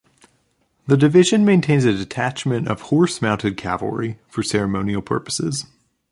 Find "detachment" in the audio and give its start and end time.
1.93-2.67